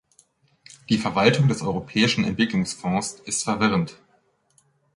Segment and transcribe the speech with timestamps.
[0.89, 3.97] Die Verwaltung des Europäischen Entwicklungsfonds ist verwirrend.